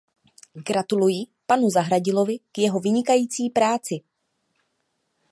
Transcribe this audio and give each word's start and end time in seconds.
Gratuluji 0.69 1.19
panu 1.45 1.69
Zahradilovi 1.69 2.39
k 2.51 2.57
jeho 2.57 2.79
vynikající 2.79 3.49
práci. 3.49 4.01